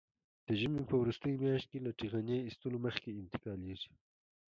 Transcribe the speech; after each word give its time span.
د 0.45 0.47
ژمي 0.59 0.83
په 0.87 0.95
وروستۍ 1.01 1.33
میاشت 1.43 1.67
کې 1.71 1.79
له 1.85 1.91
ټېغنې 1.99 2.37
ایستلو 2.43 2.77
مخکې 2.85 3.09
انتقالېږي. 3.21 3.91